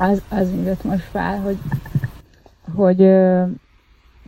[0.00, 1.58] az, az jött most fel, hogy,
[2.74, 2.98] hogy,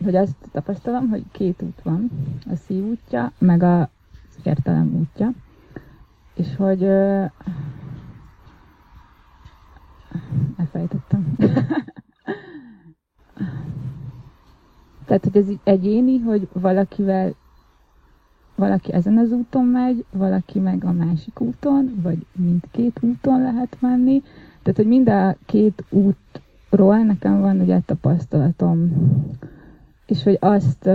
[0.03, 2.09] hogy azt tapasztalom, hogy két út van,
[2.51, 3.89] a szív útja, meg a
[4.43, 5.31] értelem útja,
[6.35, 6.83] és hogy
[10.57, 11.35] elfelejtettem.
[15.05, 17.35] Tehát, hogy ez egyéni, hogy valakivel
[18.55, 24.23] valaki ezen az úton megy, valaki meg a másik úton, vagy mindkét úton lehet menni.
[24.63, 28.93] Tehát, hogy mind a két útról nekem van ugye tapasztalatom,
[30.05, 30.89] és hogy azt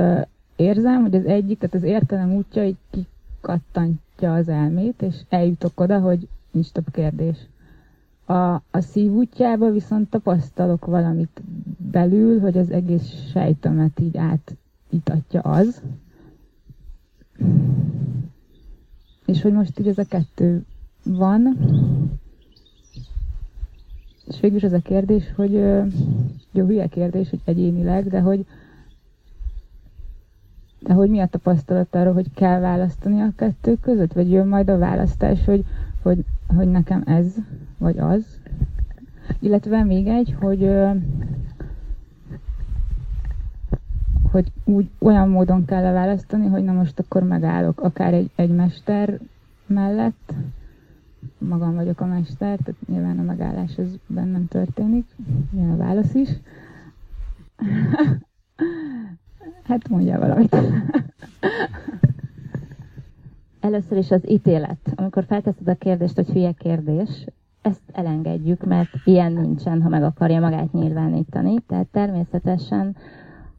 [0.56, 5.98] érzem, hogy az egyik, tehát az értelem útja így kikattantja az elmét, és eljutok oda,
[5.98, 7.36] hogy nincs több kérdés.
[8.24, 11.42] A, a szív útjába viszont tapasztalok valamit
[11.90, 15.82] belül, hogy az egész sejtemet így átítatja az,
[19.26, 20.64] és hogy most így ez a kettő
[21.04, 21.58] van.
[24.28, 25.52] És végül is az a kérdés, hogy
[26.52, 28.46] jó, hülye kérdés, hogy egyénileg, de hogy
[30.80, 34.12] de hogy mi a tapasztalat arról, hogy kell választani a kettő között?
[34.12, 35.64] Vagy jön majd a választás, hogy,
[36.02, 36.24] hogy,
[36.56, 37.34] hogy nekem ez,
[37.78, 38.40] vagy az?
[39.40, 40.70] Illetve még egy, hogy
[44.30, 49.18] hogy úgy olyan módon kell választani, hogy na most akkor megállok akár egy, egy mester
[49.66, 50.32] mellett,
[51.38, 55.06] magam vagyok a mester, tehát nyilván a megállás az bennem történik,
[55.52, 56.28] ilyen a válasz is.
[59.68, 60.56] hát mondja valamit.
[63.60, 64.92] Először is az ítélet.
[64.94, 67.26] Amikor felteszed a kérdést, hogy hülye kérdés,
[67.62, 71.60] ezt elengedjük, mert ilyen nincsen, ha meg akarja magát nyilvánítani.
[71.66, 72.96] Tehát természetesen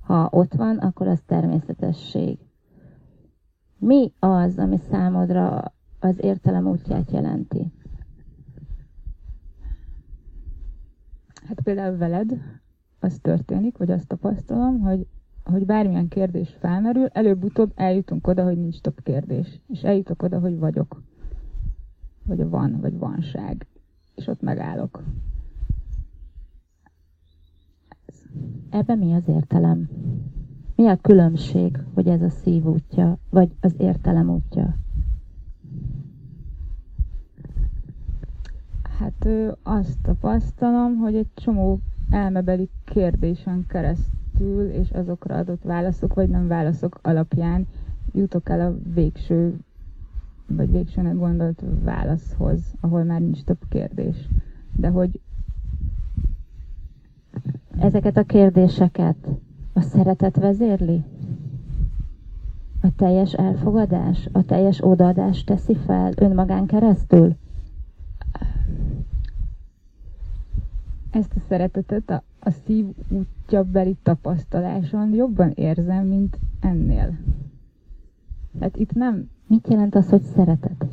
[0.10, 2.38] ha ott van, akkor az természetesség.
[3.78, 7.72] Mi az, ami számodra az értelem útját jelenti?
[11.48, 12.42] Hát például veled
[13.00, 15.08] az történik, vagy azt tapasztalom, hogy,
[15.44, 19.62] hogy bármilyen kérdés felmerül, előbb-utóbb eljutunk oda, hogy nincs több kérdés.
[19.68, 21.02] És eljutok oda, hogy vagyok.
[22.26, 23.68] Vagy van, vagy vanság.
[24.16, 25.04] És ott megállok.
[28.70, 29.90] Ebben mi az értelem?
[30.76, 34.76] Mi a különbség, hogy ez a szív útja, vagy az értelem útja?
[39.00, 39.28] Hát
[39.64, 41.80] azt tapasztalom, hogy egy csomó
[42.10, 47.68] elmebeli kérdésen keresztül, és azokra adott válaszok, vagy nem válaszok alapján
[48.14, 49.60] jutok el a végső,
[50.48, 54.28] vagy végsőnek gondolt válaszhoz, ahol már nincs több kérdés.
[54.76, 55.20] De hogy
[57.80, 59.28] ezeket a kérdéseket
[59.74, 61.04] a szeretet vezérli?
[62.82, 67.36] A teljes elfogadás, a teljes odaadás teszi fel önmagán keresztül?
[71.12, 77.18] Ezt a szeretetet a, a szív útja beli tapasztaláson jobban érzem, mint ennél.
[78.60, 79.30] Hát itt nem...
[79.48, 80.86] Mit jelent az, hogy szeretet?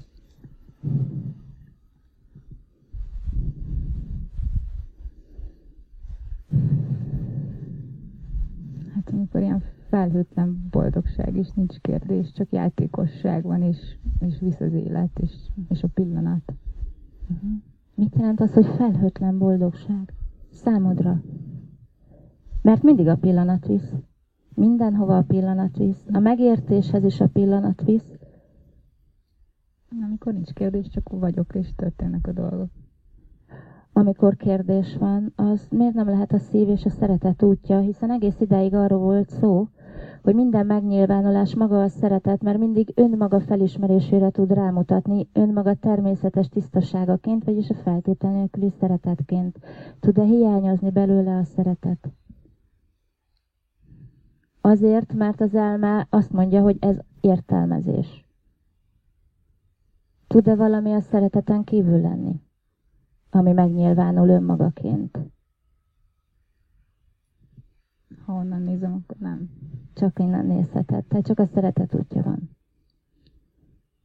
[8.95, 14.73] Hát amikor ilyen felhőtlen boldogság, és nincs kérdés, csak játékosság van, és, és visz az
[14.73, 15.33] élet, és,
[15.69, 16.53] és a pillanat.
[17.29, 17.63] Uh-huh.
[17.97, 20.13] Mit jelent az, hogy felhőtlen boldogság?
[20.53, 21.23] Számodra.
[22.63, 23.93] Mert mindig a pillanat visz.
[24.55, 26.07] Mindenhova a pillanat visz.
[26.13, 28.19] A megértéshez is a pillanat visz.
[30.05, 32.71] Amikor nincs kérdés, csak vagyok, és történnek a dolgok
[33.97, 38.41] amikor kérdés van, az miért nem lehet a szív és a szeretet útja, hiszen egész
[38.41, 39.69] ideig arról volt szó,
[40.27, 47.45] hogy minden megnyilvánulás maga a szeretet, mert mindig önmaga felismerésére tud rámutatni, önmaga természetes tisztaságaként,
[47.45, 49.59] vagyis a feltétel nélküli szeretetként.
[50.01, 52.09] Tud-e hiányozni belőle a szeretet?
[54.61, 58.29] Azért, mert az elme azt mondja, hogy ez értelmezés.
[60.27, 62.41] Tud-e valami a szereteten kívül lenni?
[63.31, 65.19] ami megnyilvánul önmagaként.
[68.25, 69.51] Ha onnan nézem, akkor nem.
[69.97, 71.05] Csak innen nézheted.
[71.05, 72.51] Tehát csak a szeretet útja van.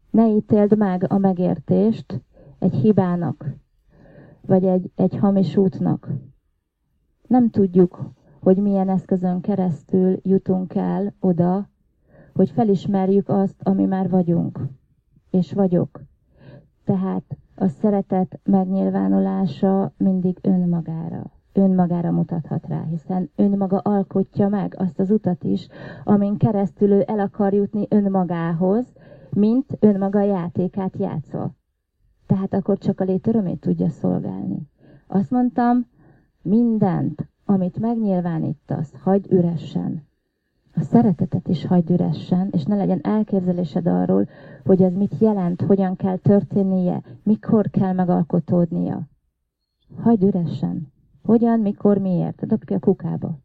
[0.09, 2.21] Ne ítéld meg a megértést
[2.59, 3.45] egy hibának,
[4.41, 6.09] vagy egy, egy hamis útnak.
[7.27, 11.69] Nem tudjuk, hogy milyen eszközön keresztül jutunk el oda,
[12.33, 14.59] hogy felismerjük azt, ami már vagyunk,
[15.29, 16.01] és vagyok.
[16.83, 25.11] Tehát a szeretet megnyilvánulása mindig önmagára, önmagára mutathat rá, hiszen önmaga alkotja meg azt az
[25.11, 25.67] utat is,
[26.03, 28.85] amin keresztül ő el akar jutni önmagához,
[29.29, 31.55] mint önmaga játékát játszol.
[32.27, 34.69] Tehát akkor csak a létörömét tudja szolgálni.
[35.07, 35.85] Azt mondtam,
[36.43, 40.03] Mindent, amit megnyilvánítasz, hagyd üresen.
[40.73, 44.27] A szeretetet is hagyd üresen, és ne legyen elképzelésed arról,
[44.65, 49.01] hogy az mit jelent, hogyan kell történnie, mikor kell megalkotódnia.
[50.01, 50.93] Hagyd üresen.
[51.31, 52.45] Hogyan, mikor, miért?
[52.47, 53.39] Dobd a kukába.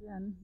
[0.00, 0.38] Igen.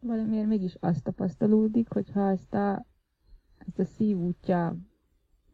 [0.00, 2.86] Valamiért mégis azt tapasztalódik, hogyha ezt a,
[3.58, 4.76] ezt a szívútja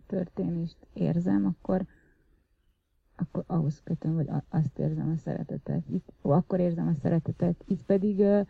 [0.07, 1.87] történést érzem, akkor,
[3.17, 5.83] akkor ahhoz kötöm, vagy azt érzem a szeretetet.
[5.89, 7.65] Itt, ó, akkor érzem a szeretetet.
[7.67, 8.47] Itt pedig uh,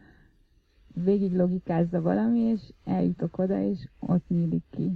[0.94, 4.92] végig logikázza valami, és eljutok oda, és ott nyílik ki.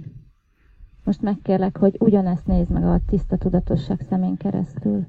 [1.03, 5.07] Most megkérlek, hogy ugyanezt nézd meg a tiszta tudatosság szemén keresztül.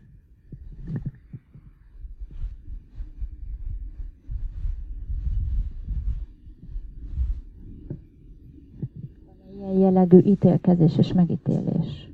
[9.57, 12.10] Ilyen jellegű ítélkezés és megítélés.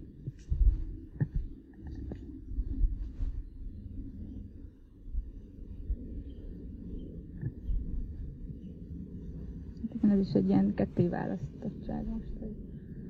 [10.16, 12.32] Ez is egy ilyen ketté választottság most.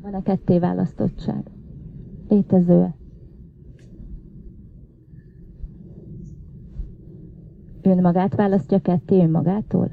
[0.00, 1.50] Van-e ketté választottság?
[2.28, 2.94] Létező-e?
[7.82, 9.90] Önmagát választja ketté önmagától?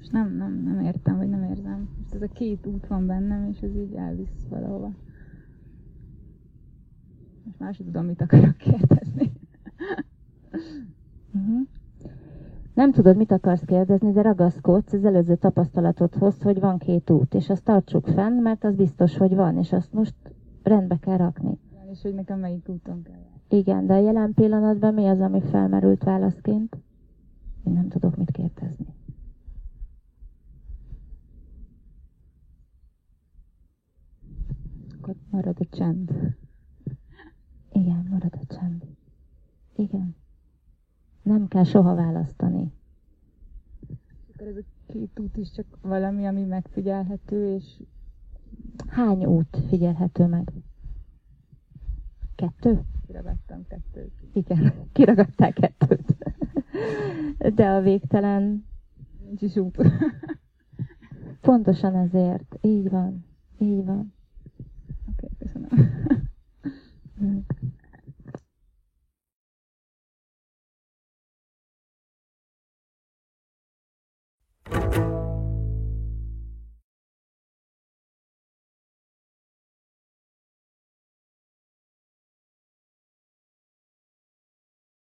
[0.00, 1.88] És nem, nem, nem értem, vagy nem érzem.
[1.98, 4.92] Most ez a két út van bennem, és ez így elvisz valahova.
[7.44, 9.32] Most már sem tudom, mit akarok kérdezni.
[11.36, 11.66] Uh-huh.
[12.86, 17.50] Nem tudod, mit akarsz kérdezni, de ragaszkodsz az előző tapasztalatodhoz, hogy van két út, és
[17.50, 20.14] azt tartsuk fenn, mert az biztos, hogy van, és azt most
[20.62, 21.58] rendbe kell rakni.
[21.90, 23.58] És hogy nekem melyik úton kell.
[23.58, 26.76] Igen, de a jelen pillanatban mi az, ami felmerült válaszként?
[27.64, 28.94] Én nem tudok mit kérdezni.
[34.98, 36.10] Akkor marad a csend.
[37.72, 38.84] Igen, marad a csend.
[39.76, 40.16] Igen.
[41.26, 42.72] Nem kell soha választani.
[44.46, 47.64] Akkor ez a két út is csak valami, ami megfigyelhető, és
[48.86, 50.52] Hány út figyelhető meg?
[52.34, 52.80] Kettő?
[53.06, 54.12] kiragadtam kettőt.
[54.32, 56.16] Igen, kiragadták kettőt.
[57.54, 58.66] De a végtelen
[59.24, 59.76] Nincs is út.
[61.40, 62.58] pontosan ezért.
[62.60, 63.24] Így van.
[63.58, 64.14] Így van.
[74.72, 75.05] You